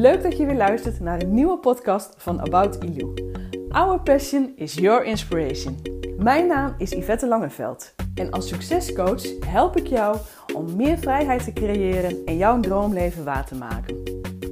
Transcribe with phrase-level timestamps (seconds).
[0.00, 3.14] Leuk dat je weer luistert naar een nieuwe podcast van About Ilu.
[3.68, 5.76] Our passion is your inspiration.
[6.18, 10.16] Mijn naam is Yvette Langeveld en als succescoach help ik jou
[10.54, 14.02] om meer vrijheid te creëren en jouw droomleven waar te maken.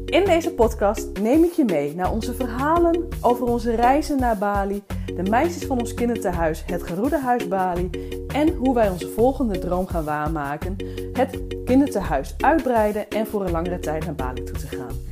[0.04, 4.82] In deze podcast neem ik je mee naar onze verhalen over onze reizen naar Bali,
[5.06, 7.90] de meisjes van ons kinderthuis, het Geroede Huis Bali
[8.28, 10.76] en hoe wij onze volgende droom gaan waarmaken,
[11.12, 15.07] het kinderthuis uitbreiden en voor een langere tijd naar Bali toe te gaan.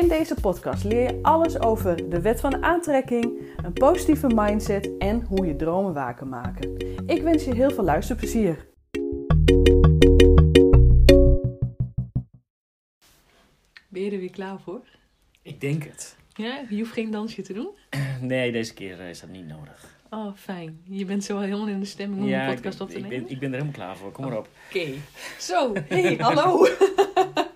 [0.00, 4.90] In deze podcast leer je alles over de wet van de aantrekking, een positieve mindset
[4.98, 6.76] en hoe je dromen waar kan maken.
[7.06, 8.66] Ik wens je heel veel luisterplezier.
[13.88, 14.80] Ben je er weer klaar voor?
[15.42, 16.16] Ik denk het.
[16.34, 17.70] Ja, je hoeft geen dansje te doen?
[18.20, 19.96] Nee, deze keer eh, is dat niet nodig.
[20.10, 20.80] Oh, fijn.
[20.84, 23.22] Je bent zo helemaal in de stemming om een podcast ik, op te ik nemen?
[23.22, 24.12] Ben, ik ben er helemaal klaar voor.
[24.12, 24.48] Kom maar op.
[24.68, 24.92] Oké.
[25.38, 26.66] Zo, hey, hallo.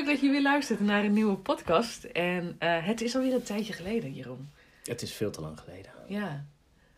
[0.00, 2.04] Leuk dat je weer luistert naar een nieuwe podcast.
[2.04, 4.50] En eh, het is alweer een tijdje geleden, Jeroen.
[4.84, 5.92] Het is veel te lang geleden.
[6.08, 6.44] Ja.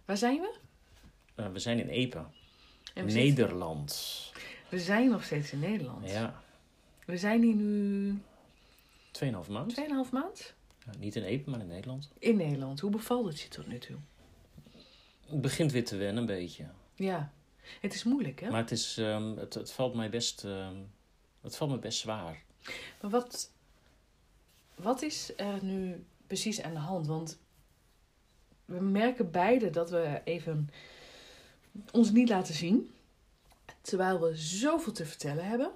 [0.05, 0.55] Waar zijn we?
[1.35, 2.25] Eh, we zijn in Epe,
[2.95, 4.33] zitten- Nederland.
[4.69, 6.11] we zijn nog steeds in Nederland.
[6.11, 6.43] Ja,
[7.07, 8.19] We zijn hier nu
[9.11, 9.75] 2,5 maand.
[9.75, 10.55] 2,5 maand
[10.99, 12.11] niet in Epe, maar in Nederland.
[12.19, 12.81] in Nederland.
[12.81, 13.97] Hoe bevalt het je tot nu toe?
[15.27, 16.67] Het begint weer te wennen, een beetje.
[16.95, 17.33] Ja.
[17.81, 18.51] Het is moeilijk, hè?
[18.51, 20.75] Maar het, is, ehm, het, het valt mij best, ehm,
[21.41, 22.43] het valt me best zwaar.
[23.01, 23.51] Maar wat,
[24.75, 27.07] wat is er nu precies aan de hand?
[27.07, 27.39] Want
[28.65, 30.71] we merken beide dat we even
[31.91, 32.91] ons niet laten zien.
[33.81, 35.73] Terwijl we zoveel te vertellen hebben.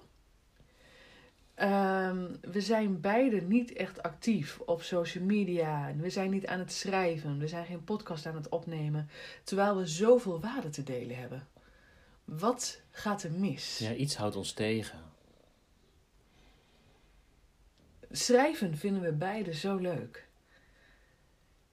[1.55, 5.95] Ehm, we zijn beide niet echt actief op social media.
[5.97, 7.39] We zijn niet aan het schrijven.
[7.39, 9.09] We zijn geen podcast aan het opnemen.
[9.45, 11.49] Terwijl we zoveel waarde te delen hebben.
[12.25, 13.79] Wat gaat er mis?
[13.79, 14.99] Ja, iets houdt ons tegen.
[18.11, 20.27] Schrijven vinden we beide zo leuk.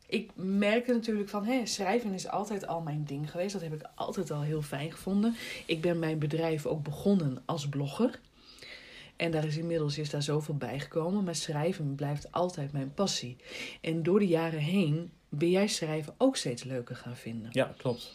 [0.08, 3.54] Ik merk natuurlijk van, hè, schrijven is altijd al mijn ding geweest.
[3.54, 5.36] Dat heb ik altijd al heel fijn gevonden.
[5.66, 8.20] Ik ben mijn bedrijf ook begonnen als blogger.
[9.16, 11.24] En daar is inmiddels is daar zoveel bijgekomen.
[11.24, 13.38] Maar schrijven blijft altijd mijn passie.
[13.82, 17.50] En door de jaren heen ben jij schrijven ook steeds leuker gaan vinden.
[17.52, 18.14] Ja, klopt.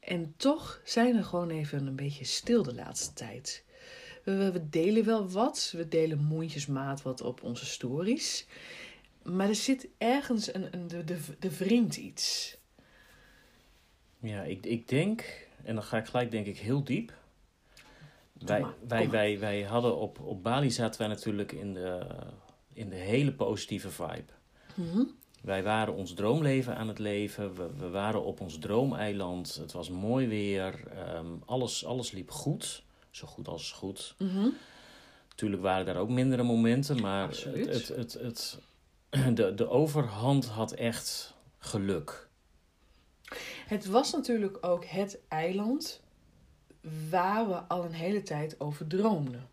[0.00, 3.64] En toch zijn we gewoon even een beetje stil de laatste tijd.
[4.36, 5.72] We, we delen wel wat.
[5.76, 8.46] We delen mondjesmaat wat op onze stories.
[9.22, 12.56] Maar er zit ergens een, een, de, de, de vriend iets.
[14.18, 17.12] Ja, ik, ik denk, en dan ga ik gelijk denk ik heel diep.
[18.32, 22.06] Wij, maar, wij, wij, wij hadden op, op Bali zaten wij natuurlijk in de,
[22.72, 24.32] in de hele positieve vibe.
[24.74, 25.04] Mhm.
[25.42, 27.54] Wij waren ons droomleven aan het leven.
[27.54, 29.54] We, we waren op ons droomeiland.
[29.54, 30.86] Het was mooi weer.
[30.88, 32.86] Ehm, alles, alles liep goed.
[33.10, 34.14] Zo goed als goed.
[34.18, 34.48] Mhm.
[35.28, 37.00] Natuurlijk waren daar ook mindere momenten.
[37.00, 37.66] Maar Absoluut.
[37.66, 38.58] het, het, het, het,
[39.36, 42.28] de, de overhand had echt geluk.
[43.66, 46.00] Het was natuurlijk ook het eiland
[47.10, 49.48] waar we al een hele tijd over droomden.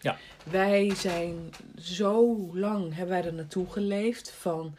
[0.00, 0.16] Ja.
[0.44, 4.76] Wij zijn zo lang hebben wij er naartoe geleefd van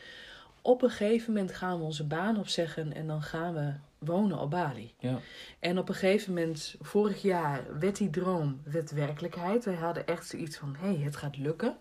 [0.62, 4.50] op een gegeven moment gaan we onze baan opzeggen en dan gaan we wonen op
[4.50, 4.94] Bali.
[5.00, 5.20] Ja.
[5.60, 9.66] En op een gegeven moment, vorig jaar, werd die droom werd werkelijkheid.
[9.66, 11.78] Wij hadden echt zoiets van, hé, hey, het gaat lukken.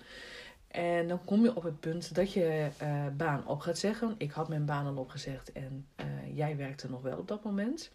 [0.69, 4.15] En dan kom je op het punt dat je eh, baan op gaat zeggen.
[4.19, 7.91] Ik had mijn baan al opgezegd en eh, jij werkte nog wel op dat moment.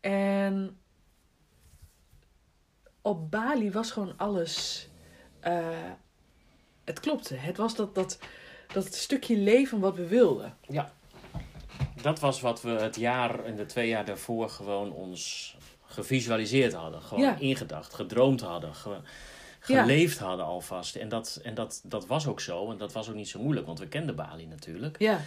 [0.00, 0.78] En
[3.02, 4.88] op Bali was gewoon alles...
[5.40, 5.90] eh,
[6.84, 7.34] het klopte.
[7.34, 8.18] Het was dat, dat,
[8.72, 10.56] dat stukje leven wat we wilden.
[12.06, 15.54] Dat was wat we het jaar en de twee jaar daarvoor gewoon ons
[15.86, 17.02] gevisualiseerd hadden.
[17.02, 17.36] Gewoon Ja.
[17.38, 19.00] ingedacht, gedroomd hadden, ge-
[19.66, 19.80] Ja.
[19.82, 20.96] geleefd hadden alvast.
[20.96, 22.70] En, dat, en dat, dat was ook zo.
[22.70, 24.98] En dat was ook niet zo moeilijk, want we kenden Bali natuurlijk.
[24.98, 25.20] Ja,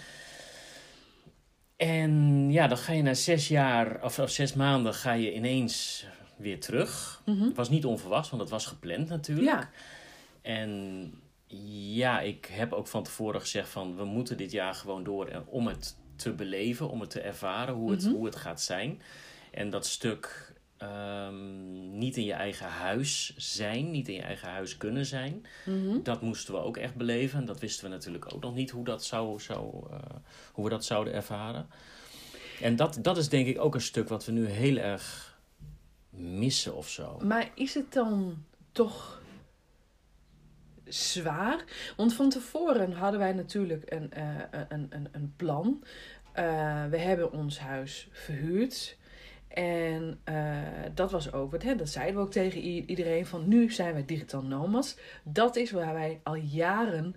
[1.75, 6.05] En ja, dan ga je na zes jaar, of, of zes maanden, ga je ineens
[6.37, 7.21] weer terug.
[7.25, 7.43] Mhm.
[7.43, 9.47] Het was niet onverwachts, want het was gepland natuurlijk.
[9.47, 9.69] ja.
[10.41, 11.13] En
[11.93, 15.45] ja, ik heb ook van tevoren gezegd van we moeten dit jaar gewoon door en
[15.47, 18.13] om het te beleven, om het te ervaren, hoe het, Mhm.
[18.13, 19.01] hoe het gaat zijn.
[19.51, 24.77] En dat stuk ehm, niet in je eigen huis zijn, niet in je eigen huis
[24.77, 26.01] kunnen zijn, Mhm.
[26.03, 27.39] dat moesten we ook echt beleven.
[27.39, 29.99] En dat wisten we natuurlijk ook nog niet hoe, dat zou, zou, eh,
[30.53, 31.69] hoe we dat zouden ervaren.
[32.61, 35.37] En dat, dat is denk ik ook een stuk wat we nu heel erg
[36.09, 37.19] missen of zo.
[37.23, 39.18] Maar is het dan toch
[40.89, 41.63] zwaar?
[41.97, 44.23] Want van tevoren hadden wij natuurlijk een, eh,
[44.69, 45.83] een, een, een plan.
[46.31, 48.97] Eh, we hebben ons huis verhuurd.
[49.47, 50.57] En eh,
[50.93, 54.05] dat was ook, wat, hè, dat zeiden we ook tegen iedereen, van nu zijn wij
[54.05, 54.97] digitaal nomads.
[55.23, 57.15] Dat is waar wij al jaren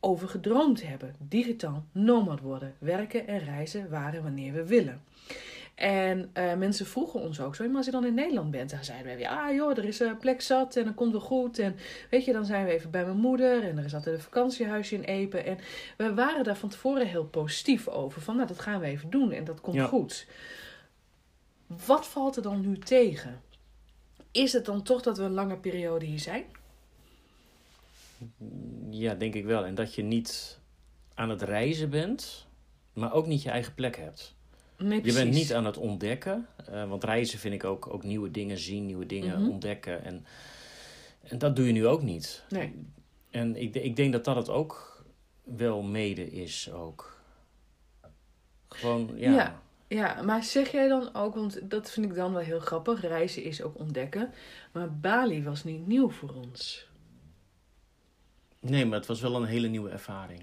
[0.00, 1.14] over gedroomd hebben.
[1.18, 2.74] Digitaal nomad worden.
[2.78, 5.02] Werken en reizen waar en wanneer we willen.
[5.76, 8.84] En eh, mensen vroegen ons ook zo, maar als je dan in Nederland bent, dan
[8.84, 11.58] zeiden wij, ja joh, er is een plek zat en dat komt wel goed.
[11.58, 11.76] En
[12.10, 14.94] weet je, dan zijn we even bij mijn moeder en er is altijd een vakantiehuisje
[14.94, 15.44] in Epen.
[15.44, 15.58] En
[15.96, 19.32] we waren daar van tevoren heel positief over, van nou dat gaan we even doen
[19.32, 19.86] en dat komt Ja.
[19.86, 20.26] goed.
[21.86, 23.40] Wat valt er dan nu tegen?
[24.30, 26.44] Is het dan toch dat we een lange periode hier zijn?
[28.90, 29.64] Ja, denk ik wel.
[29.64, 30.58] En dat je niet
[31.14, 32.46] aan het reizen bent,
[32.92, 34.35] maar ook niet je eigen plek hebt.
[34.78, 36.46] Nee, Je bent niet aan het ontdekken.
[36.70, 39.50] eh, want reizen vind ik ook, ook nieuwe dingen zien, nieuwe dingen Mhm.
[39.50, 40.04] ontdekken.
[40.04, 40.26] En,
[41.22, 42.44] en dat doe je nu ook niet.
[42.48, 42.86] Nee.
[43.30, 45.04] En ik, ik denk dat dat het ook
[45.44, 47.20] wel mede is ook.
[48.68, 49.32] Gewoon, ja.
[49.32, 49.60] Ja.
[49.88, 53.42] Ja, maar zeg jij dan ook, want dat vind ik dan wel heel grappig, reizen
[53.42, 54.32] is ook ontdekken.
[54.72, 56.88] Maar Bali was niet nieuw voor ons.
[58.60, 60.42] Nee, maar het was wel een hele nieuwe ervaring.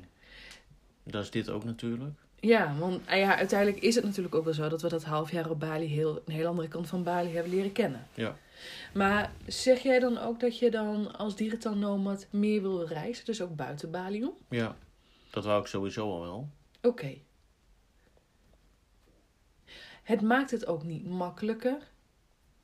[1.04, 2.20] Dat is dit ook natuurlijk.
[2.46, 5.32] Ja, want ah ja, uiteindelijk is het natuurlijk ook wel zo dat we dat half
[5.32, 8.08] jaar op Bali heel, een heel andere kant van Bali hebben leren kennen.
[8.14, 8.38] Ja.
[8.94, 13.42] Maar zeg jij dan ook dat je dan als digitaal nomad meer wil reizen, dus
[13.42, 14.34] ook buiten Bali om?
[14.50, 14.76] Ja,
[15.30, 16.50] dat wou ik sowieso al wel.
[16.82, 17.18] Oké.
[20.04, 21.78] Het maakt het ook niet makkelijker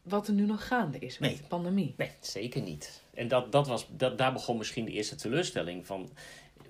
[0.02, 1.40] wat er nu nog gaande is met Nee.
[1.40, 1.94] de pandemie.
[1.98, 3.04] Nee, zeker niet.
[3.14, 6.10] En dat, dat was, dat, daar begon misschien de eerste teleurstelling van.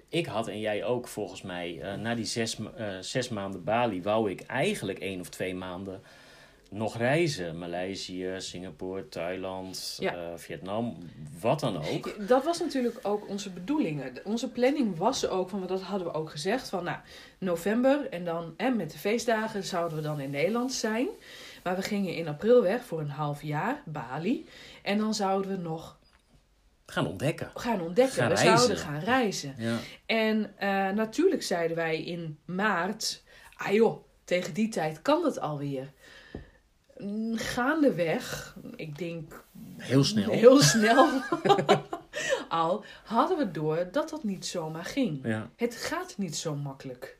[0.10, 4.02] Ik had en jij ook volgens mij, eh, na die zes, eh, zes maanden Bali,
[4.02, 6.02] wou ik eigenlijk één of twee maanden
[6.72, 7.58] nog reizen.
[7.58, 10.14] Maleisië, Singapore, Thailand, Ja.
[10.14, 10.98] eh, Vietnam,
[11.40, 12.16] wat dan ook.
[12.28, 14.14] Dat was natuurlijk ook onze bedoelingen.
[14.24, 16.98] Onze planning was ook, van, dat hadden we ook gezegd, van nou,
[17.38, 21.08] november en dan en met de feestdagen zouden we dan in Nederland zijn.
[21.64, 24.46] Maar we gingen in april weg voor een half jaar, Bali.
[24.84, 25.98] En dan zouden we nog
[26.90, 27.52] Gaan ontdekken.
[27.54, 28.16] gaan ontdekken.
[28.16, 28.58] Gaan we reizen.
[28.58, 29.56] zouden gaan reizen.
[29.58, 29.78] Ja.
[30.06, 33.24] En eh, natuurlijk zeiden wij in maart,
[33.56, 35.92] ah joh, tegen die tijd kan dat alweer.
[36.98, 39.44] Mm, Gaandeweg, ik denk
[39.78, 40.30] Heel snel.
[40.32, 41.10] heel snel
[42.50, 45.20] al, hadden we door dat dat niet zomaar ging.
[45.24, 45.50] Ja.
[45.56, 47.18] Het gaat niet zo makkelijk.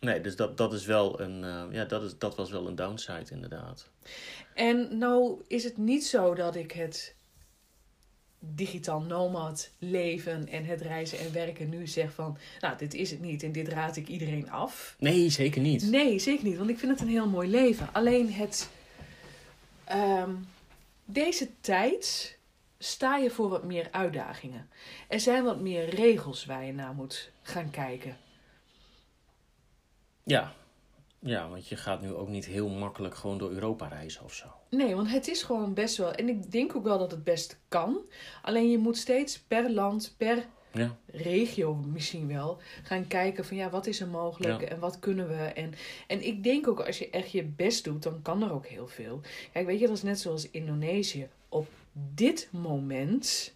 [0.00, 2.74] Nee, dus dat, dat is wel een, eh, ja, dat, is, dat was wel een
[2.74, 3.88] downside inderdaad.
[4.54, 7.14] En nou is het niet zo dat ik het
[8.44, 13.20] digitaal nomad leven en het reizen en werken nu zeg van, nou dit is het
[13.20, 14.96] niet en dit raad ik iedereen af.
[14.98, 15.90] Nee, zeker niet.
[15.90, 17.88] Nee, zeker niet, want ik vind het een heel mooi leven.
[17.92, 18.70] Alleen het,
[19.84, 20.34] ehm,
[21.04, 22.36] deze tijd
[22.78, 24.68] sta je voor wat meer uitdagingen.
[25.08, 28.16] Er zijn wat meer regels waar je naar moet gaan kijken.
[30.24, 30.54] Ja.
[31.24, 34.46] Ja, want je gaat nu ook niet heel makkelijk gewoon door Europa reizen of zo.
[34.70, 36.12] Nee, want het is gewoon best wel.
[36.12, 37.98] En ik denk ook wel dat het best kan.
[38.42, 43.70] Alleen je moet steeds per land, per Ja, regio misschien wel gaan kijken van ja,
[43.70, 44.66] wat is er mogelijk Ja.
[44.68, 45.34] en wat kunnen we.
[45.34, 45.72] En,
[46.06, 48.86] en ik denk ook als je echt je best doet, dan kan er ook heel
[48.88, 49.20] veel.
[49.52, 51.28] Kijk, weet je, dat is net zoals Indonesië.
[51.48, 51.68] Op
[52.14, 53.54] dit moment.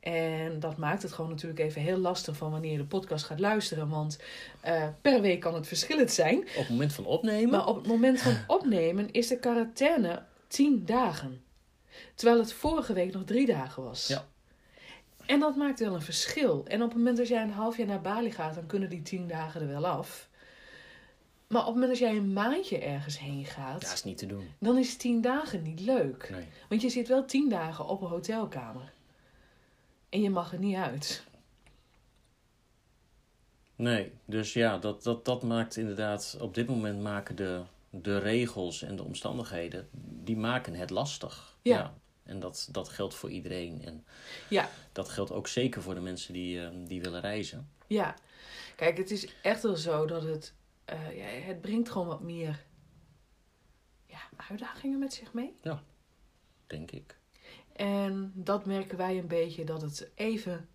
[0.00, 3.40] En dat maakt het gewoon natuurlijk even heel lastig van wanneer je de podcast gaat
[3.40, 3.88] luisteren.
[3.88, 4.18] Want
[4.60, 6.38] eh, per week kan het verschillend zijn.
[6.38, 7.50] op het moment van opnemen.
[7.50, 11.42] Maar op het moment van opnemen is de quarantaine 10 dagen.
[12.14, 14.06] Terwijl het vorige week nog drie dagen was.
[14.06, 14.26] Ja.
[15.26, 16.64] En dat maakt wel een verschil.
[16.68, 19.02] En op het moment dat jij een half jaar naar Bali gaat, dan kunnen die
[19.02, 20.28] 10 dagen er wel af.
[21.46, 24.26] Maar op het moment dat jij een maandje ergens heen gaat, dat is niet te
[24.26, 24.48] doen.
[24.58, 26.28] dan is 10 dagen niet leuk.
[26.30, 26.44] Nee.
[26.68, 28.92] Want je zit wel 10 dagen op een hotelkamer.
[30.08, 31.24] En je mag er niet uit.
[33.76, 38.82] Nee, dus ja, dat, dat, dat maakt inderdaad, op dit moment maken de, de regels
[38.82, 39.88] en de omstandigheden,
[40.24, 41.56] die maken het lastig.
[41.62, 41.94] Ja.
[42.22, 43.84] En dat, dat geldt voor iedereen.
[43.84, 44.04] En
[44.48, 47.70] Ja, dat geldt ook zeker voor de mensen die, eh, die willen reizen.
[47.86, 48.14] Ja,
[48.76, 52.64] kijk, het is echt wel zo dat het, eh, ja, het brengt gewoon wat meer
[54.06, 55.54] ja, uitdagingen met zich mee.
[56.66, 57.17] Denk ik.
[57.78, 60.68] En dat merken wij een beetje dat het even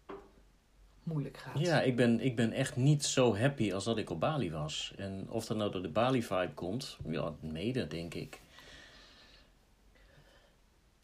[1.04, 1.60] moeilijk gaat.
[1.60, 4.94] Ja, ik ben, ik ben echt niet zo happy als dat ik op Bali was.
[4.98, 8.40] En of dat nou door de Bali-vibe komt, ja, mede denk ik.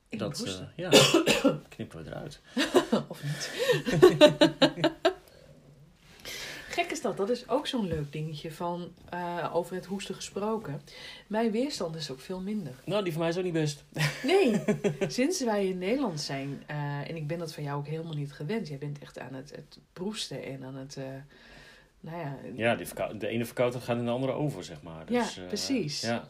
[0.09, 0.89] Ik dat, eh, ja,
[1.69, 2.41] knippen we eruit.
[3.07, 3.51] of niet.
[6.99, 10.81] Is dat, dat is ook zo'n leuk dingetje van eh, over het hoesten gesproken.
[11.27, 12.73] Mijn weerstand is ook veel minder.
[12.85, 13.83] Nou, die van mij is ook niet best.
[14.23, 14.63] Nee,
[15.07, 18.33] sinds wij in Nederland zijn, eh, en ik ben dat van jou ook helemaal niet
[18.33, 18.67] gewend.
[18.67, 21.03] Jij bent echt aan het, het proesten en aan het, eh,
[21.99, 25.05] nou ja, Ja, die de ene verkoudheid gaat in de andere over, zeg maar.
[25.05, 26.01] Dus, Ja, precies.
[26.01, 26.27] ja.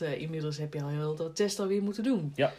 [0.00, 2.32] Eh, inmiddels heb je al heel dat test alweer moeten doen.
[2.34, 2.52] Ja.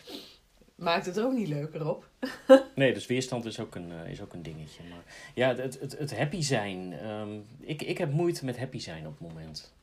[0.79, 2.09] Maakt het ook niet leuker op.
[2.75, 4.83] Nee, dus weerstand is ook een, eh, is ook een dingetje.
[4.89, 5.03] Maar
[5.35, 6.93] ja, het, het, het happy zijn.
[6.93, 9.73] ehm, ik, ik heb moeite met happy zijn op het moment.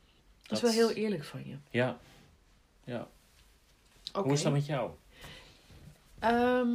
[0.41, 1.57] Dat is wel heel eerlijk van je.
[1.69, 1.97] Ja.
[2.83, 3.07] ja.
[4.13, 4.91] Hoe is dat met jou?
[6.19, 6.69] Ehm,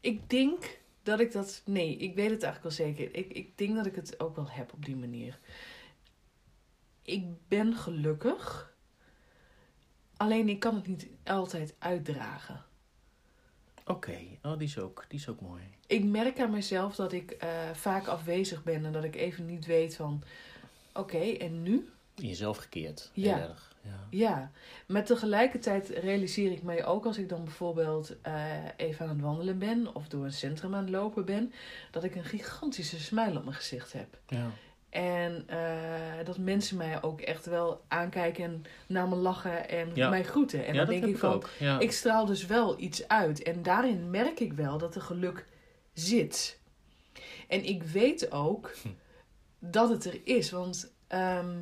[0.00, 1.62] ik denk dat ik dat.
[1.64, 3.14] Nee, ik weet het eigenlijk wel zeker.
[3.14, 5.38] Ik, ik denk dat ik het ook wel heb op die manier.
[7.02, 8.73] Ik ben gelukkig.
[10.24, 12.64] Alleen ik kan het niet altijd uitdragen.
[13.86, 15.62] Oké, oh, die, is ook, die is ook mooi.
[15.86, 19.66] Ik merk aan mezelf dat ik eh, vaak afwezig ben en dat ik even niet
[19.66, 20.22] weet van.
[20.92, 21.88] Oké, en nu?
[22.14, 23.10] In jezelf gekeerd.
[23.12, 23.36] Ja.
[23.36, 23.72] Heel erg.
[23.80, 24.06] Ja.
[24.10, 24.50] Ja,
[24.86, 28.34] maar tegelijkertijd realiseer ik mij ook als ik dan bijvoorbeeld eh,
[28.76, 31.52] even aan het wandelen ben of door een centrum aan het lopen ben,
[31.90, 34.18] dat ik een gigantische smile op mijn gezicht heb.
[34.26, 34.50] Ja.
[34.94, 40.08] En eh, dat mensen mij ook echt wel aankijken en naar me lachen en Ja.
[40.08, 40.58] mij groeten.
[40.66, 41.42] En ja, dan dat denk ik van.
[41.58, 41.78] Ja.
[41.80, 43.42] ik straal dus wel iets uit.
[43.42, 45.46] En daarin merk ik wel dat er geluk
[45.92, 46.60] zit.
[47.48, 48.88] En ik weet ook Hm.
[49.58, 50.50] dat het er is.
[50.50, 51.56] Want ehm,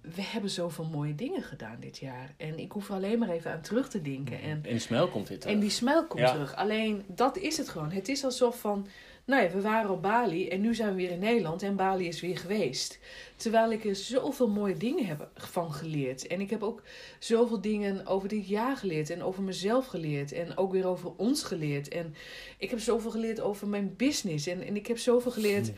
[0.00, 2.34] we hebben zoveel mooie dingen gedaan dit jaar.
[2.36, 4.40] En ik hoef er alleen maar even aan terug te denken.
[4.40, 6.54] En, En smel komt dit en die smile komt terug.
[6.56, 7.90] Alleen dat is het gewoon.
[7.90, 8.86] Het is alsof van...
[9.28, 12.06] Nou ja, we waren op Bali en nu zijn we weer in Nederland en Bali
[12.06, 12.98] is weer geweest.
[13.36, 16.26] Terwijl ik er zoveel mooie dingen heb van geleerd.
[16.26, 16.82] En ik heb ook
[17.18, 20.32] zoveel dingen over dit jaar geleerd en over mezelf geleerd.
[20.32, 21.88] En ook weer over ons geleerd.
[21.88, 22.14] En
[22.58, 24.46] ik heb zoveel geleerd over mijn business.
[24.46, 25.72] En, en ik heb zoveel geleerd...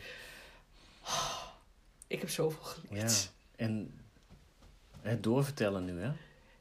[2.07, 2.87] Ik heb zoveel Ja.
[2.87, 3.31] geleerd.
[3.55, 3.99] En
[5.01, 6.11] het doorvertellen nu, hè?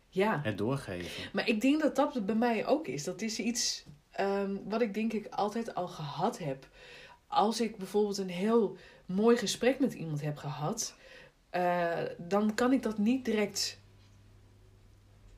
[0.09, 0.40] ja.
[0.42, 1.30] Het doorgeven.
[1.32, 3.04] Maar ik denk dat dat bij mij ook is.
[3.04, 6.66] Dat is iets ehm, wat ik denk ik altijd al gehad heb.
[7.26, 8.76] Als ik bijvoorbeeld een heel
[9.06, 10.94] mooi gesprek met iemand heb gehad,
[11.50, 11.88] eh,
[12.18, 13.78] dan kan ik dat niet direct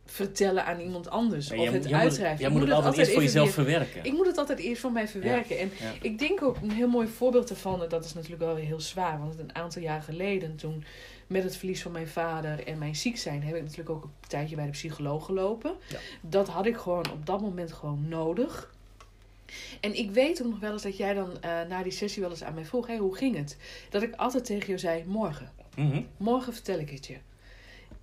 [0.05, 1.49] vertellen aan iemand anders.
[1.49, 2.39] Ja, of het moet- jij moet, uitschrijven.
[2.39, 4.05] jij Ik moet het altijd eerst voor jezelf weer- verwerken.
[4.05, 5.59] ik moet het altijd eerst voor mij verwerken.
[5.59, 5.93] En Ja.
[6.03, 8.81] ik denk ook een heel mooi voorbeeld ervan, en dat is natuurlijk wel weer heel
[8.81, 10.85] zwaar, want een aantal jaar geleden, toen
[11.33, 14.11] met het verlies van mijn vader en mijn ziek zijn, heb ik natuurlijk ook een
[14.29, 15.75] tijdje bij de psycholoog gelopen.
[15.89, 15.99] Ja.
[16.21, 18.75] Dat had ik gewoon op dat moment gewoon nodig.
[19.81, 22.31] En ik weet ook nog wel eens dat jij dan eh, na die sessie wel
[22.31, 23.57] eens aan mij vroeg: hey, hoe ging het?
[23.91, 25.53] Dat ik altijd tegen jou zei: morgen.
[25.77, 26.03] Mhm.
[26.17, 27.17] Morgen vertel ik het je.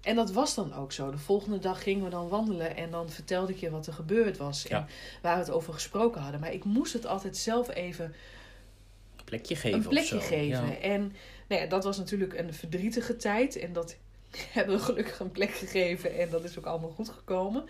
[0.01, 1.11] En dat was dan ook zo.
[1.11, 4.37] De volgende dag gingen we dan wandelen en dan vertelde ik je wat er gebeurd
[4.37, 4.63] was.
[4.63, 4.77] Ja.
[4.77, 4.87] En
[5.21, 6.39] waar we het over gesproken hadden.
[6.39, 10.27] Maar ik moest het altijd zelf even Een plekje geven een plekje of zo.
[10.27, 10.67] geven.
[10.67, 10.77] Ja.
[10.77, 11.13] En
[11.49, 13.55] nou ja, dat was natuurlijk een verdrietige tijd.
[13.55, 13.97] En dat
[14.53, 16.17] hebben we gelukkig een plek gegeven.
[16.17, 17.63] En dat is ook allemaal goed gekomen.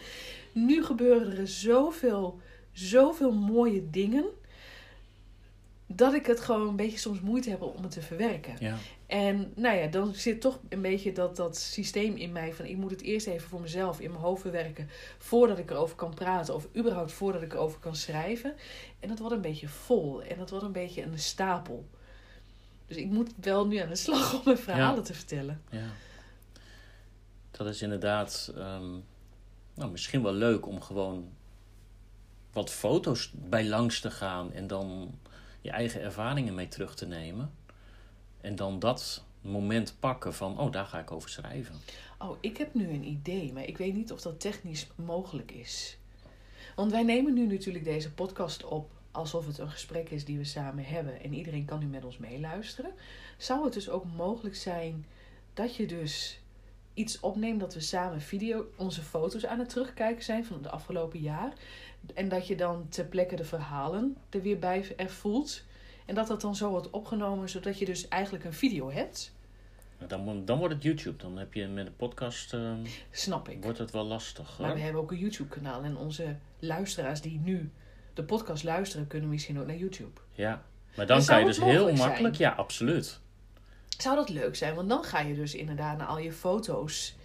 [0.52, 2.40] Nu gebeuren er zoveel,
[2.72, 4.26] zoveel mooie dingen.
[5.86, 8.56] Dat ik het gewoon een beetje soms moeite heb om het te verwerken.
[8.60, 8.78] Ja.
[9.06, 12.78] En nou ja, dan zit toch een beetje dat, dat systeem in mij van ik
[12.78, 16.56] moet het eerst even voor mezelf in mijn hoofd verwerken voordat ik erover kan praten
[16.56, 18.54] of überhaupt voordat ik erover kan schrijven.
[19.00, 21.88] En dat wordt een beetje vol en dat wordt een beetje een stapel.
[22.90, 25.62] Dus ik moet wel nu aan de slag om mijn verhalen te vertellen.
[25.70, 25.88] Ja.
[27.52, 28.92] Dat is inderdaad ehm,
[29.74, 31.30] nou, misschien wel leuk om gewoon
[32.52, 35.18] wat foto's bij langs te gaan en dan
[35.62, 37.54] je eigen ervaringen mee terug te nemen.
[38.42, 41.76] En dan dat moment pakken van, oh, daar ga ik over schrijven.
[42.18, 45.98] Oh, ik heb nu een idee, maar ik weet niet of dat technisch mogelijk is.
[46.76, 50.44] Want wij nemen nu natuurlijk deze podcast op alsof het een gesprek is die we
[50.44, 52.92] samen hebben en iedereen kan nu met ons meeluisteren.
[53.38, 55.06] Zou het dus ook mogelijk zijn
[55.54, 56.40] dat je dus
[56.94, 61.20] iets opneemt dat we samen video, onze foto's aan het terugkijken zijn van het afgelopen
[61.20, 61.54] jaar.
[62.14, 65.64] En dat je dan ter plekke de verhalen er weer bij er voelt.
[66.06, 69.34] En dat dat dan zo wordt opgenomen, zodat je dus eigenlijk een video hebt.
[70.08, 71.18] Dan, dan wordt het YouTube.
[71.18, 73.64] Dan heb je met een podcast, ehm, Snap ik.
[73.64, 74.60] wordt het wel lastig.
[74.60, 75.84] Maar we hebben ook een YouTube-kanaal.
[75.84, 77.72] En onze luisteraars die nu
[78.14, 80.22] de podcast luisteren, kunnen misschien ook naar YouTube.
[80.32, 80.64] Ja,
[80.96, 81.98] maar dan kan je dus heel zijn?
[81.98, 83.20] makkelijk, ja, absoluut.
[83.98, 84.76] Zou dat leuk zijn?
[84.76, 87.16] Want dan ga je dus inderdaad naar al je foto's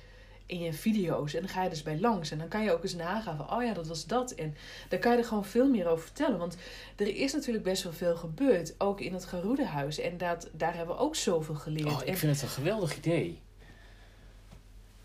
[0.46, 1.34] en je video's.
[1.34, 2.30] En dan ga je dus bij langs.
[2.30, 4.30] En dan kan je ook eens nagaan van, oh ja, dat was dat.
[4.30, 4.56] En
[4.88, 6.38] dan kan je er gewoon veel meer over vertellen.
[6.38, 6.56] Want
[6.96, 8.74] er is natuurlijk best wel veel gebeurd.
[8.78, 9.98] Ook in het Geroedehuis.
[9.98, 11.86] En dat, daar hebben we ook zoveel geleerd.
[11.86, 13.40] Oh, ik en, vind het een geweldig idee.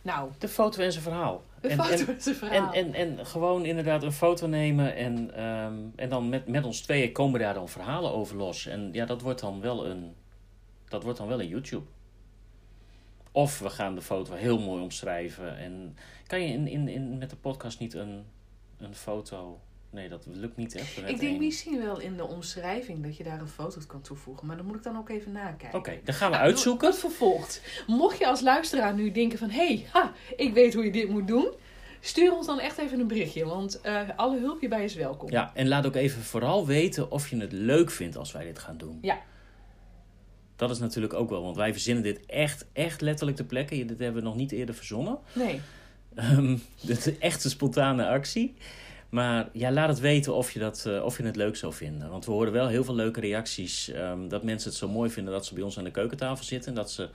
[0.01, 1.43] Nou, De foto en zijn verhaal.
[1.61, 2.73] de En- foto en- En, verhaal.
[2.73, 7.11] en, en gewoon inderdaad een foto nemen en, ehm, en dan met, met ons tweeën
[7.11, 8.65] komen daar dan verhalen over los.
[8.65, 10.15] En ja, dat wordt dan wel een,
[10.87, 11.85] dat wordt dan wel een YouTube.
[13.31, 15.57] Of we gaan de foto heel mooi omschrijven.
[15.57, 18.23] En kan je in, in, in, met de podcast niet een,
[18.77, 20.79] een foto nee, dat lukt niet, hè?
[20.79, 24.47] Ik het denk misschien wel in de omschrijving dat je daar een foto kan toevoegen.
[24.47, 25.79] Maar dan moet ik dan ook even nakijken.
[25.79, 26.89] Oké, dan gaan we Nou, uitzoeken.
[26.89, 27.61] Dat vervolgt.
[27.87, 29.49] Mocht je als luisteraar nu denken van...
[29.49, 31.53] Hé, hey, ha, ik weet hoe je dit moet doen.
[31.99, 33.45] Stuur ons dan echt even een berichtje.
[33.45, 35.31] Want eh, alle hulp hierbij is welkom.
[35.31, 38.59] Ja, en laat ook even vooral weten of je het leuk vindt als wij dit
[38.59, 38.97] gaan doen.
[39.01, 39.19] Ja.
[40.55, 43.85] Dat is natuurlijk ook wel, want wij verzinnen dit echt, echt letterlijk ter plekke.
[43.85, 45.17] Dit hebben we nog niet eerder verzonnen.
[45.33, 45.61] Nee.
[46.15, 48.55] Ehm, Dit is echt een spontane actie.
[49.09, 52.09] Maar ja, laat het weten of je, dat, eh, of je het leuk zou vinden.
[52.09, 53.89] Want we horen wel heel veel leuke reacties.
[53.89, 56.69] ehm, dat mensen het zo mooi vinden dat ze bij ons aan de keukentafel zitten.
[56.69, 57.09] En dat ze,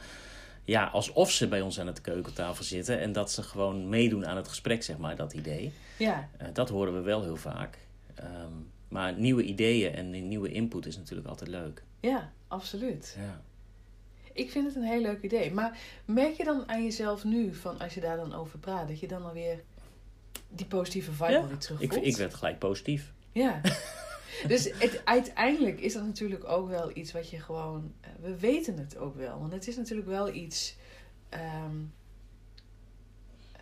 [0.65, 3.01] ja, alsof ze bij ons aan de keukentafel zitten.
[3.01, 5.73] En dat ze gewoon meedoen aan het gesprek, zeg maar, dat idee.
[5.99, 6.29] Ja.
[6.37, 7.79] Eh, dat horen we wel heel vaak.
[8.15, 8.53] Ehm,
[8.89, 11.83] maar nieuwe ideeën en nieuwe input is natuurlijk altijd leuk.
[12.01, 13.17] Ja, absoluut.
[13.19, 13.41] Ja.
[14.33, 15.53] Ik vind het een heel leuk idee.
[15.53, 19.01] Maar merk je dan aan jezelf nu, van als je daar dan over praat, dat
[19.01, 19.63] je dan alweer
[20.49, 23.13] die positieve vibe Ja, alweer terug Ik, ik werd gelijk positief.
[23.33, 23.61] Ja.
[24.49, 27.93] dus het, uiteindelijk is dat natuurlijk ook wel iets wat je gewoon...
[28.01, 29.39] eh, We weten het ook wel.
[29.41, 30.77] Want het is natuurlijk wel iets...
[31.29, 31.81] ehm
[33.53, 33.61] eh,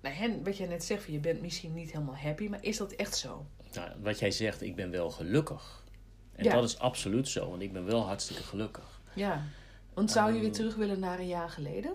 [0.00, 2.48] nou, hen, wat jij net zegt, van je bent misschien niet helemaal happy.
[2.48, 3.46] Maar is dat echt zo?
[3.72, 5.84] Nou, wat jij zegt, ik ben wel gelukkig.
[6.32, 6.54] En Ja.
[6.54, 9.00] dat is absoluut zo, want ik ben wel hartstikke gelukkig.
[9.14, 9.44] Ja.
[9.94, 11.94] Want zou je Ehm, weer terug willen naar een jaar geleden?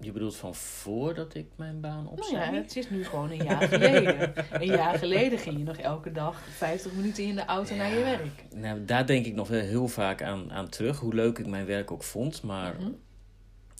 [0.00, 2.38] Je bedoelt van voordat ik mijn baan Nou opzij?
[2.38, 4.32] ja, het is nu gewoon een jaar geleden.
[4.62, 7.98] een jaar geleden ging je nog elke dag 50 minuten in de auto naar je
[8.04, 8.44] werk.
[8.54, 11.66] Nou, daar denk ik nog wel heel vaak aan, aan terug, hoe leuk ik mijn
[11.66, 12.42] werk ook vond.
[12.42, 12.90] Maar Mhm.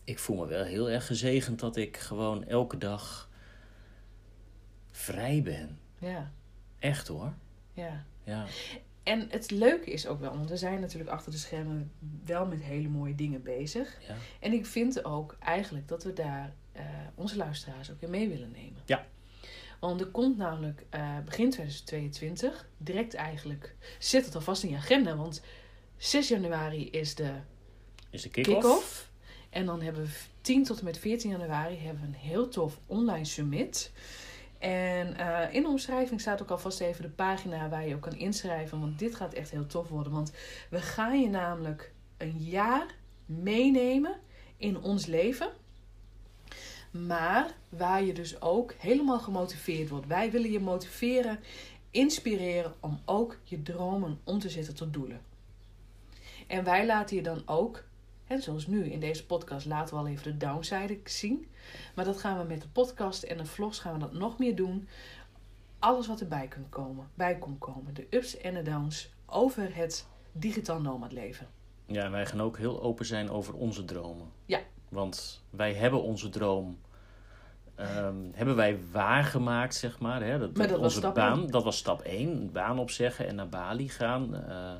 [0.04, 3.28] ik voel me wel heel erg gezegend dat ik gewoon elke dag
[4.90, 5.78] vrij ben.
[5.98, 6.30] Ja,
[6.78, 7.32] Echt hoor.
[7.72, 8.04] ja.
[8.24, 8.44] Ja.
[9.06, 11.92] En het leuke is ook wel, want we zijn natuurlijk achter de schermen
[12.24, 13.98] wel met hele mooie dingen bezig.
[14.08, 14.14] ja.
[14.40, 16.84] En ik vind ook eigenlijk dat we daar eh,
[17.14, 18.82] onze luisteraars ook in mee willen nemen.
[18.86, 19.06] Ja.
[19.80, 25.16] Want er komt namelijk eh, begin 2022, direct eigenlijk, zet het alvast in je agenda.
[25.16, 25.42] Want
[25.96, 27.32] 6 januari is de
[28.10, 28.56] Is de kick-off?
[28.60, 29.10] kick-off.
[29.50, 30.10] En dan hebben we
[30.40, 33.92] 10 tot en met 14 januari hebben we een heel tof online summit.
[34.58, 38.16] En eh, in de omschrijving staat ook alvast even de pagina waar je ook kan
[38.16, 38.80] inschrijven.
[38.80, 40.12] Want dit gaat echt heel tof worden.
[40.12, 40.32] Want
[40.70, 42.86] we gaan je namelijk een jaar
[43.26, 44.16] meenemen
[44.56, 45.48] in ons leven.
[46.90, 50.06] Maar waar je dus ook helemaal gemotiveerd wordt.
[50.06, 51.40] Wij willen je motiveren,
[51.90, 55.20] inspireren om ook je dromen om te zetten tot doelen.
[56.46, 57.84] En wij laten je dan ook,
[58.26, 61.46] en zoals nu in deze podcast, laten we al even de downside zien.
[61.94, 64.56] Maar dat gaan we met de podcast en de vlogs gaan we dat nog meer
[64.56, 64.88] doen.
[65.78, 67.94] Alles wat erbij kan komen, bij komt komen.
[67.94, 71.46] De ups en de downs over het digitaal nomad leven.
[71.86, 74.26] Ja, wij gaan ook heel open zijn over onze dromen.
[74.46, 74.60] Ja.
[74.88, 76.78] Want wij hebben onze droom.
[77.74, 80.22] ehm, hebben wij waargemaakt, zeg maar.
[80.22, 80.38] Hè?
[80.38, 81.50] Dat, Maar dat was onze stap baan, één.
[81.50, 82.30] dat was stap 1.
[82.30, 84.34] Een baan opzeggen en naar Bali gaan.
[84.34, 84.72] eh,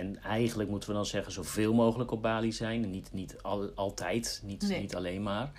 [0.00, 2.82] en eigenlijk moeten we dan zeggen zoveel mogelijk op Bali zijn.
[2.82, 4.80] En niet, niet al, altijd, niet, Nee.
[4.80, 5.50] niet alleen maar.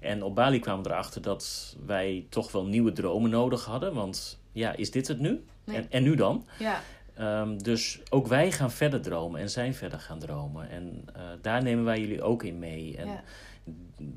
[0.00, 3.94] En op Bali kwamen we erachter dat wij toch wel nieuwe dromen nodig hadden.
[3.94, 5.44] Want ja, is dit het nu?
[5.64, 5.76] Nee.
[5.76, 6.46] En, en nu dan?
[6.58, 6.80] Ja,
[7.16, 10.70] Ehm, dus ook wij gaan verder dromen en zijn verder gaan dromen.
[10.70, 12.96] En eh, daar nemen wij jullie ook in mee.
[12.96, 13.22] En ja.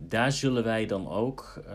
[0.08, 1.74] daar zullen wij dan ook eh,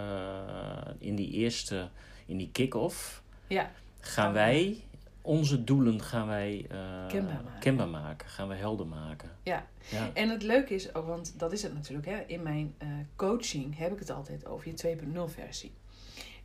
[0.99, 1.89] in die eerste,
[2.27, 3.71] in die kick-off, ja.
[4.01, 4.85] gaan wij
[5.27, 7.61] onze doelen gaan wij, eh, Kenbaar maken.
[7.61, 8.29] kenbaar maken.
[8.29, 9.31] Gaan we helder maken.
[9.43, 9.67] Ja.
[9.91, 10.11] Ja.
[10.15, 13.79] En het leuke is ook, want dat is het natuurlijk, hè, in mijn eh, coaching
[13.79, 15.73] heb ik het altijd over je 2.0 versie.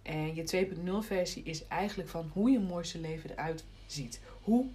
[0.01, 4.21] En je 2.0 versie is eigenlijk van hoe je mooiste leven eruit ziet.
[4.41, 4.65] Hoe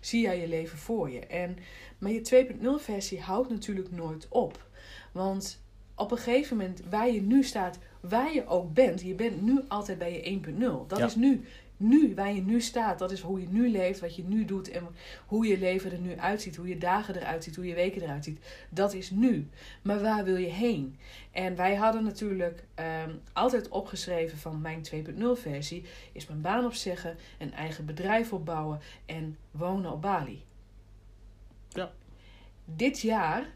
[0.00, 1.18] zie jij je leven voor je?
[1.26, 1.56] En,
[1.98, 4.66] maar je 2.0 versie houdt natuurlijk nooit op.
[5.12, 5.60] Want
[5.94, 9.60] op een gegeven moment, waar je nu staat, waar je ook bent, je bent nu
[9.68, 10.86] altijd bij je 1.0.
[10.88, 11.06] Dat Ja.
[11.06, 11.44] is nu.
[11.82, 14.70] Nu, waar je nu staat, dat is hoe je nu leeft, wat je nu doet
[14.70, 14.86] en
[15.26, 18.24] hoe je leven er nu uitziet, hoe je dagen eruit ziet, hoe je weken eruit
[18.24, 18.40] ziet.
[18.70, 19.48] Dat is nu.
[19.82, 20.98] Maar waar wil je heen?
[21.30, 27.16] En wij hadden natuurlijk ehm, altijd opgeschreven van mijn 2.0 versie is mijn baan opzeggen,
[27.38, 30.44] een eigen bedrijf opbouwen en wonen op Bali.
[31.68, 31.92] Ja.
[32.64, 33.48] Dit jaar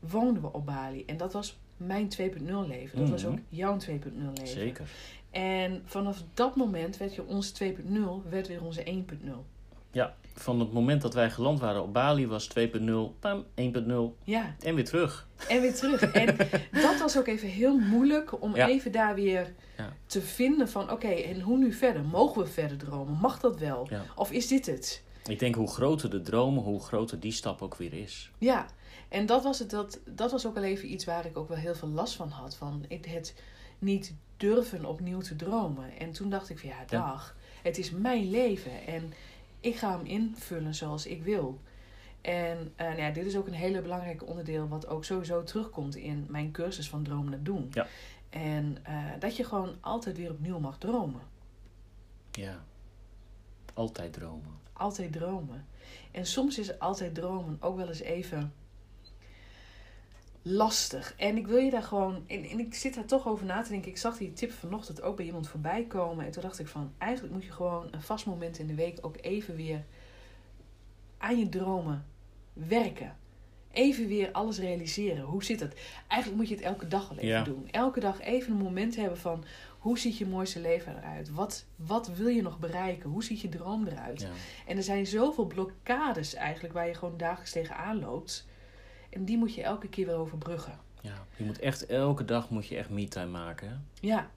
[0.00, 2.98] woonden we op Bali en dat was mijn 2.0 leven.
[2.98, 3.32] Dat was Mhm.
[3.32, 4.46] ook jouw 2.0 leven.
[4.48, 4.86] Zeker.
[5.30, 9.44] En vanaf dat moment werd je onze 2.0, werd weer onze 1.0.
[9.92, 14.54] Ja, van het moment dat wij geland waren op Bali was 2.0, pam, 1.0 Ja,
[14.60, 15.28] en weer terug.
[15.48, 16.00] en weer terug.
[16.12, 16.36] En
[16.72, 18.68] dat was ook even heel moeilijk om Ja.
[18.68, 19.92] even daar weer Ja.
[20.06, 20.90] te vinden van...
[20.90, 22.04] Oké, en hoe nu verder?
[22.04, 23.18] Mogen we verder dromen?
[23.20, 23.86] Mag dat wel?
[23.90, 24.02] Ja.
[24.16, 25.02] Of is dit het?
[25.28, 28.30] Ik denk hoe groter de dromen, hoe groter die stap ook weer is.
[28.38, 28.66] Ja,
[29.08, 31.56] en dat was, het, dat, dat was ook al even iets waar ik ook wel
[31.56, 32.56] heel veel last van had.
[32.56, 33.34] Van het, het
[33.78, 35.98] niet durven opnieuw te dromen.
[35.98, 39.12] En toen dacht ik van ja, dag, het is mijn leven en
[39.60, 41.60] ik ga hem invullen zoals ik wil.
[42.20, 45.96] En eh, nou ja, dit is ook een hele belangrijk onderdeel wat ook sowieso terugkomt
[45.96, 47.68] in mijn cursus van Dromen naar Doen.
[47.72, 47.86] Ja.
[48.30, 51.20] En eh, dat je gewoon altijd weer opnieuw mag dromen.
[52.30, 52.64] Ja.
[53.74, 54.57] Altijd dromen.
[54.78, 55.66] Altijd dromen.
[56.10, 58.52] En soms is altijd dromen ook wel eens even
[60.42, 61.14] lastig.
[61.16, 62.24] En ik wil je daar gewoon.
[62.26, 63.90] En, en ik zit daar toch over na te denken.
[63.90, 66.24] Ik zag die tip vanochtend ook bij iemand voorbij komen.
[66.24, 68.98] En toen dacht ik van eigenlijk moet je gewoon een vast moment in de week
[69.00, 69.84] ook even weer
[71.18, 72.06] aan je dromen
[72.52, 73.16] werken.
[73.72, 75.24] Even weer alles realiseren.
[75.24, 75.80] Hoe zit het?
[76.08, 77.42] Eigenlijk moet je het elke dag al even Ja.
[77.42, 77.68] doen.
[77.70, 79.44] Elke dag even een moment hebben van
[79.78, 81.30] hoe ziet je mooiste leven eruit?
[81.30, 83.10] Wat, wat wil je nog bereiken?
[83.10, 84.20] Hoe ziet je droom eruit?
[84.20, 84.28] Ja.
[84.66, 88.46] En er zijn zoveel blokkades eigenlijk waar je gewoon dagelijks tegenaan loopt.
[89.10, 90.78] En die moet je elke keer weer overbruggen.
[91.00, 91.26] ja.
[91.36, 93.68] Je moet echt elke dag moet je echt me-time maken.
[93.68, 93.74] Hè?
[94.00, 94.30] Ja.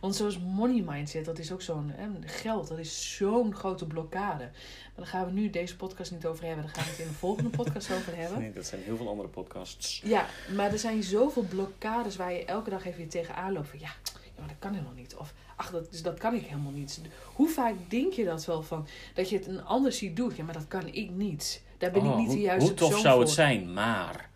[0.00, 1.92] Want zoals money mindset, dat is ook zo'n...
[2.24, 4.44] Geld, dat is zo'n grote blokkade.
[4.44, 6.64] Maar daar gaan we nu deze podcast niet over hebben.
[6.64, 8.38] Daar gaan we het in de volgende podcast over hebben.
[8.38, 10.00] Nee, dat zijn heel veel andere podcasts.
[10.04, 13.68] Ja, maar er zijn zoveel blokkades waar je elke dag even weer tegenaan loopt.
[13.68, 15.16] Van ja, ja maar dat kan helemaal niet.
[15.16, 17.00] Of ach, dat, dus dat kan ik helemaal niet.
[17.34, 20.32] Hoe vaak denk je dat wel van dat je het een ander ziet doen?
[20.36, 21.62] Ja, maar dat kan ik niet.
[21.78, 23.24] Daar ben ik Oh, niet hoe, de juiste Hoe tof persoon zou voor.
[23.24, 24.30] het zijn, maar...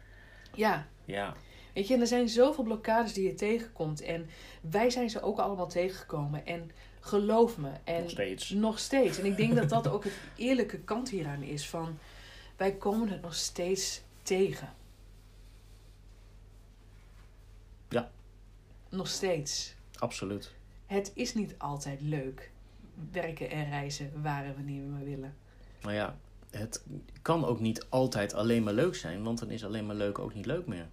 [0.54, 1.34] Ja, Ja,
[1.72, 4.00] weet je, en er zijn zoveel blokkades die je tegenkomt.
[4.00, 4.28] En
[4.60, 6.46] wij zijn ze ook allemaal tegengekomen.
[6.46, 7.70] En geloof me.
[7.84, 8.50] En nog steeds.
[8.50, 9.18] Nog steeds.
[9.18, 11.68] En ik denk dat dat ook het eerlijke kant hieraan is.
[11.68, 11.98] Van,
[12.56, 14.74] wij komen het nog steeds tegen.
[17.88, 18.10] Ja.
[18.88, 19.74] Nog steeds.
[19.98, 20.52] Absoluut.
[20.86, 22.50] Het is niet altijd leuk.
[23.12, 25.34] Werken en reizen waar wanneer we maar willen.
[25.82, 26.16] Maar ja,
[26.50, 26.84] het
[27.22, 30.34] kan ook niet altijd alleen maar leuk zijn, want dan is alleen maar leuk ook
[30.34, 30.88] niet leuk meer.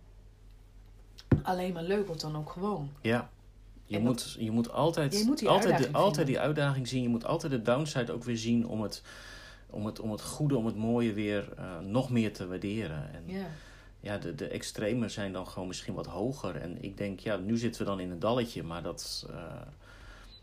[1.44, 2.92] Alleen maar leuk wordt dan ook gewoon.
[3.02, 3.30] Ja.
[3.86, 6.34] Je, En moet, je moet altijd, Je moet die altijd, de, uitdaging altijd vinden.
[6.34, 7.02] die uitdaging zien.
[7.02, 9.04] Je moet altijd de downside ook weer zien om het,
[9.70, 13.14] om het, om het goede, om het mooie weer eh, nog meer te waarderen.
[13.14, 13.46] En Ja.
[14.00, 16.56] ja, de, de extremen zijn dan gewoon misschien wat hoger.
[16.56, 19.36] En ik denk, ja, nu zitten we dan in een dalletje, maar dat, eh,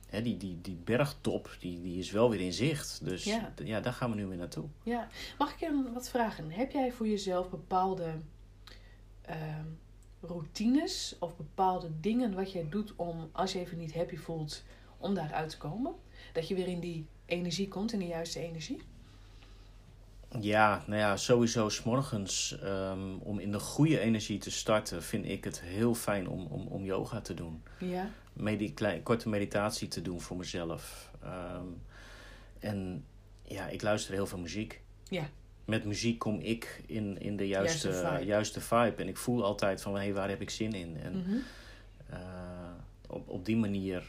[0.09, 3.01] hè, die, die, die bergtop, die, die is wel weer in zicht.
[3.05, 3.25] Dus
[3.65, 4.65] ja, daar gaan we nu weer naartoe.
[4.83, 5.09] ja.
[5.39, 6.51] Mag ik je wat vragen?
[6.51, 8.15] Heb jij voor jezelf bepaalde
[9.23, 9.65] ehm,
[10.27, 14.63] routines of bepaalde dingen wat jij doet om, als je even niet happy voelt,
[14.99, 15.95] om daaruit te komen?
[16.33, 18.83] Dat je weer in die energie komt, in de juiste energie?
[20.41, 25.45] Ja, nou ja, sowieso s'morgens um, om in de goede energie te starten, vind ik
[25.45, 27.63] het heel fijn om, om, om yoga te doen.
[27.79, 28.11] Ja.
[28.33, 31.11] Medi klein, korte meditatie te doen voor mezelf.
[31.23, 31.67] Ehm,
[32.59, 33.05] en
[33.43, 34.81] ja, ik luister heel veel muziek.
[35.09, 35.29] Ja.
[35.67, 38.25] Met muziek kom ik in, in de juiste, Juiste vibe.
[38.25, 38.95] juiste vibe.
[39.03, 40.97] En ik voel altijd van, hé, hey, waar heb ik zin in?
[41.03, 41.37] En Mhm.
[42.11, 42.19] eh,
[43.09, 44.03] op, op die manier,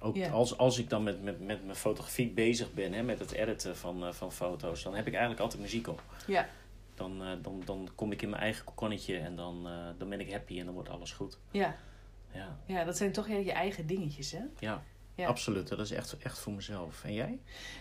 [0.00, 3.32] ook als, als ik dan met, met, met mijn fotografie bezig ben, hè, met het
[3.32, 6.02] editen van, eh, van foto's, dan heb ik eigenlijk altijd muziek op.
[6.26, 6.48] Ja.
[6.94, 10.32] Dan, eh, dan, dan kom ik in mijn eigen kokonnetje en dan, dan ben ik
[10.32, 11.38] happy en dan wordt alles goed.
[11.50, 11.76] Ja.
[12.32, 14.40] Ja, ja, dat zijn toch je je eigen dingetjes, hè?
[14.58, 14.82] ja,
[15.14, 15.26] Ja.
[15.26, 15.68] absoluut.
[15.68, 17.04] Dat is echt, echt voor mezelf.
[17.04, 17.38] En jij?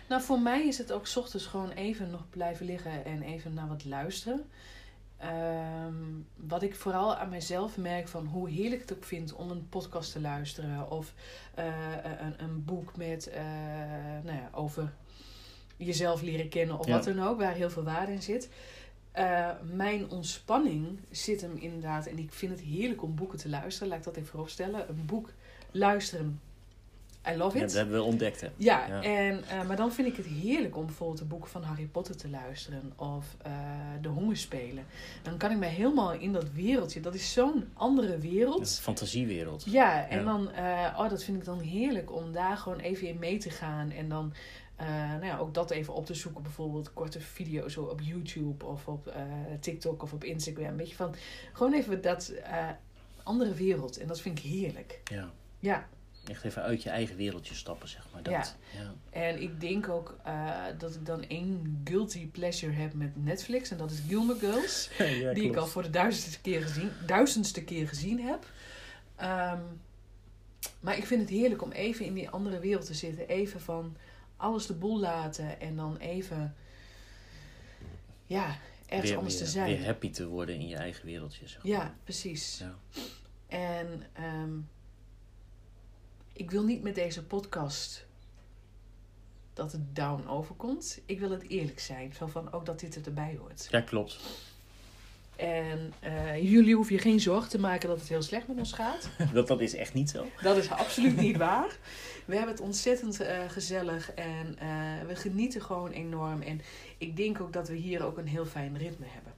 [0.10, 3.54] Nou, voor mij is het ook 's ochtends gewoon even nog blijven liggen en even
[3.54, 4.50] naar wat luisteren.
[5.18, 5.94] Ehm,
[6.36, 9.70] wat ik vooral aan mezelf merk van hoe heerlijk ik het ook vind om een
[9.70, 11.14] podcast te luisteren of
[11.56, 11.66] eh,
[12.20, 13.44] een, een boek met eh,
[14.24, 14.94] nou ja, over
[15.78, 16.94] jezelf leren kennen of Ja.
[16.94, 18.50] wat dan ook, waar heel veel waarde in zit.
[19.12, 23.88] Eh, mijn ontspanning zit hem inderdaad, en ik vind het heerlijk om boeken te luisteren,
[23.90, 24.90] laat ik dat even vooropstellen.
[24.90, 25.30] Een boek
[25.72, 26.42] luisteren,
[27.28, 27.70] I love Ja, it.
[27.70, 28.48] dat hebben we ontdekt, hè?
[28.58, 29.02] Ja, Ja.
[29.02, 32.18] En, eh, maar dan vind ik het heerlijk om bijvoorbeeld de boeken van Harry Potter
[32.18, 33.52] te luisteren of eh,
[34.02, 34.86] De Hongerspelen.
[35.22, 38.60] Dan kan ik me helemaal in dat wereldje, dat is zo'n andere Het is wereld.
[38.60, 39.64] een fantasiewereld.
[39.66, 40.24] Ja, en Ja.
[40.26, 43.50] dan, eh, oh, dat vind ik dan heerlijk om daar gewoon even in mee te
[43.50, 43.92] gaan.
[43.92, 44.34] En dan
[45.10, 49.14] nou ja, ook dat even op te zoeken, bijvoorbeeld korte video's op YouTube of op
[49.60, 50.78] TikTok of op Instagram.
[50.78, 51.16] Weet je van,
[51.54, 52.34] gewoon even dat
[53.24, 53.98] andere wereld.
[53.98, 55.02] En dat vind ik heerlijk.
[55.12, 55.30] Ja.
[55.60, 55.88] Ja.
[56.24, 58.24] Echt even uit je eigen wereldje stappen, zeg maar.
[58.24, 58.56] Dat.
[58.78, 58.94] Ja.
[59.10, 63.72] En ik denk ook eh, dat ik dan één guilty pleasure heb met Netflix.
[63.72, 64.90] En dat is Gilmore Girls.
[65.22, 68.46] Ja, die ik al voor de duizendste keer gezien, duizendste keer gezien heb.
[69.16, 69.62] Ehm,
[70.80, 73.28] maar ik vind het heerlijk om even in die andere wereld te zitten.
[73.28, 73.96] Even van
[74.38, 75.60] alles de boel laten.
[75.60, 76.56] En dan even...
[78.26, 78.58] Ja,
[78.88, 79.68] ergens weer, anders weer, te zijn.
[79.68, 81.72] Weer happy te worden in je eigen wereldje, zeg maar.
[81.72, 82.58] Ja, precies.
[82.60, 82.76] Ja.
[83.48, 84.52] En ehm,
[86.34, 88.06] ik wil niet met deze podcast
[89.54, 91.02] dat het down overkomt.
[91.06, 92.14] Ik wil het eerlijk zijn.
[92.14, 93.68] Zo van ook dat dit erbij hoort.
[93.70, 94.20] Ja, klopt.
[95.36, 98.72] En uh, jullie hoeven je geen zorgen te maken dat het heel slecht met ons
[98.72, 99.10] gaat.
[99.34, 100.26] dat, dat is echt niet zo.
[100.42, 101.78] Dat is absoluut niet waar.
[102.26, 106.42] We hebben het ontzettend uh, gezellig en uh, we genieten gewoon enorm.
[106.42, 106.62] En
[106.98, 109.34] ik denk ook dat we hier ook een heel fijn ritme hebben.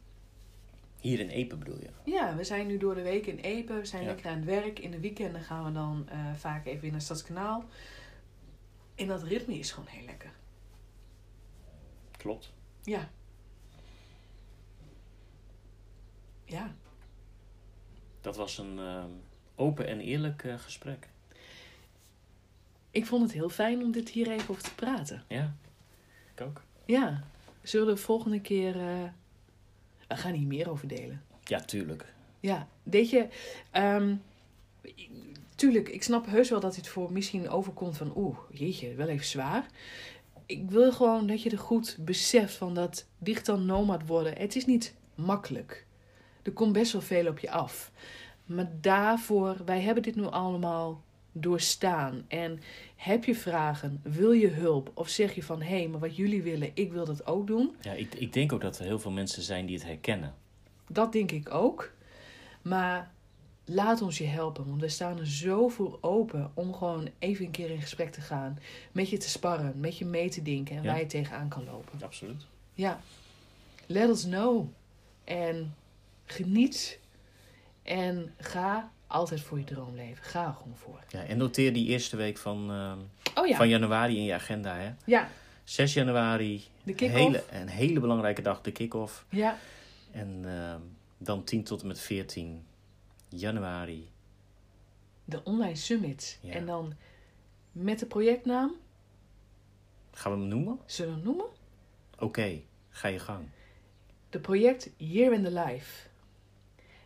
[1.05, 1.89] Hier in Epe bedoel je?
[2.11, 3.73] Ja, we zijn nu door de week in Epe.
[3.73, 4.79] We zijn lekker aan het werk.
[4.79, 7.65] In de weekenden gaan we dan uh, vaak even in het Stadskanaal.
[8.95, 10.31] En dat ritme is gewoon heel lekker.
[12.17, 12.53] Klopt.
[12.83, 13.09] Ja.
[16.45, 16.75] Ja.
[18.21, 19.03] Dat was een uh,
[19.55, 21.09] open en eerlijk uh, gesprek.
[22.91, 25.23] Ik vond het heel fijn om dit hier even over te praten.
[25.27, 25.55] Ja,
[26.33, 26.61] ik ook.
[26.85, 27.23] Ja.
[27.61, 29.09] Zullen we de volgende keer uh,
[30.07, 31.23] we gaan hier meer over delen.
[31.43, 32.13] Ja, tuurlijk.
[32.39, 33.27] Ja, weet je,
[33.73, 34.21] um,
[35.55, 39.25] tuurlijk, ik snap heus wel dat dit voor misschien overkomt van, oeh, jeetje, wel even
[39.25, 39.65] zwaar.
[40.45, 44.65] Ik wil gewoon dat je er goed beseft van dat digital nomad worden, het is
[44.65, 45.85] niet makkelijk.
[46.43, 47.91] Er komt best wel veel op je af.
[48.45, 51.03] Maar daarvoor, wij hebben dit nu allemaal
[51.37, 52.25] doorstaan.
[52.27, 52.59] En
[52.95, 56.41] heb je vragen, wil je hulp of zeg je van hé, hey, maar wat jullie
[56.41, 57.75] willen, ik wil dat ook doen.
[57.81, 60.33] Ja, ik, ik denk ook dat er heel veel mensen zijn die het herkennen.
[60.87, 61.91] Dat denk ik ook.
[62.61, 63.11] Maar
[63.65, 67.51] laat ons je helpen, want we staan er zo voor open om gewoon even een
[67.51, 68.59] keer in gesprek te gaan.
[68.91, 70.89] Met je te sparren, met je mee te denken en ja.
[70.89, 72.03] waar je tegenaan kan lopen.
[72.03, 72.45] Absoluut.
[72.73, 73.01] Ja.
[73.85, 74.67] Let us know.
[75.23, 75.75] En
[76.25, 76.99] geniet.
[77.83, 80.23] En ga altijd voor je droom leven.
[80.23, 80.99] Ga er gewoon voor.
[81.09, 82.93] Ja, en noteer die eerste week van, uh,
[83.35, 83.57] oh, ja.
[83.57, 84.75] van januari in je agenda.
[84.75, 84.93] Hè?
[85.05, 85.29] Ja.
[85.63, 89.25] 6 januari, de hele, een hele belangrijke dag, de kick-off.
[89.29, 89.57] Ja.
[90.11, 90.75] En uh,
[91.17, 92.65] dan 10 tot en met 14
[93.29, 94.09] januari.
[95.25, 96.39] De online summit.
[96.41, 96.53] Ja.
[96.53, 96.93] En dan
[97.71, 98.75] met de projectnaam.
[100.11, 100.79] Gaan we hem noemen?
[100.85, 101.45] Zullen we hem noemen?
[102.13, 103.45] Oké, okay, ga je gang.
[104.29, 106.07] De project Year in the Life.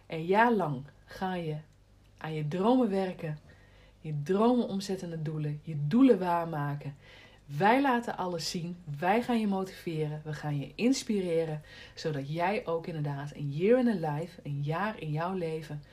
[0.08, 1.58] Een jaar lang ga je
[2.20, 3.40] aan je dromen werken,
[4.00, 6.96] je dromen omzetten naar doelen, je doelen waarmaken.
[7.46, 11.62] Wij laten alles zien, wij gaan je motiveren, we gaan je inspireren,
[11.96, 15.84] zodat jij ook inderdaad een year in a life, een jaar in jouw leven,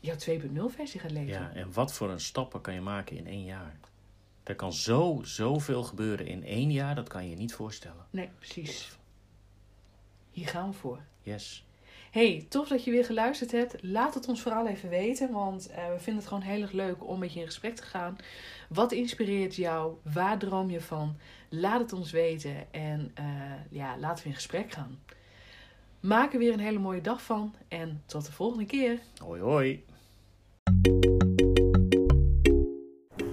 [0.00, 1.32] jouw 2.0 versie gaat leven.
[1.32, 3.76] Ja, en wat voor een stappen kan je maken in één jaar?
[4.42, 8.06] Er kan zo, zoveel gebeuren in één jaar, dat kan je je niet voorstellen.
[8.10, 8.98] Nee, precies.
[10.30, 11.00] Hier gaan we voor.
[11.22, 11.64] Yes.
[12.16, 13.82] Hey, tof dat je weer geluisterd hebt.
[13.82, 17.08] Laat het ons vooral even weten, want uh, we vinden het gewoon heel erg leuk
[17.08, 18.16] om met je in gesprek te gaan.
[18.68, 19.94] Wat inspireert jou?
[20.14, 21.16] Waar droom je van?
[21.48, 23.26] Laat het ons weten en uh,
[23.70, 24.98] ja, laten we in gesprek gaan.
[26.00, 28.98] Maak er weer een hele mooie dag van en tot de volgende keer.
[29.18, 29.84] Hoi hoi.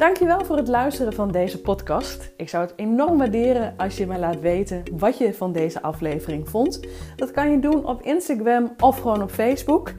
[0.04, 2.34] Dankjewel voor het luisteren van deze podcast.
[2.38, 6.50] Ik zou het enorm waarderen als je mij laat weten wat je van deze aflevering
[6.50, 6.88] vond.
[7.16, 9.94] Dat kan je doen op Instagram of gewoon op Facebook.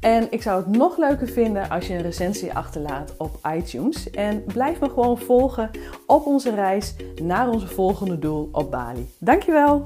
[0.00, 4.10] En ik zou het nog leuker vinden als je een recensie achterlaat op iTunes.
[4.10, 5.70] En blijf me gewoon volgen
[6.06, 9.08] op onze reis naar onze volgende doel op Bali.
[9.18, 9.82] Dankjewel!